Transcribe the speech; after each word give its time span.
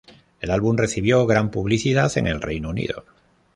El 0.39 0.49
álbum 0.49 0.77
recibió 0.77 1.27
gran 1.27 1.51
publicidad 1.51 2.11
en 2.17 2.25
el 2.25 2.41
Reino 2.41 2.71
Unido. 2.71 3.05